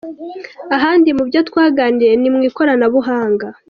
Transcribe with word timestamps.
Ahandi 0.75 1.09
mu 1.17 1.23
byo 1.29 1.39
twaganiriye 1.49 2.13
ni 2.21 2.29
mu 2.33 2.39
ikoranabuhanga. 2.49 3.47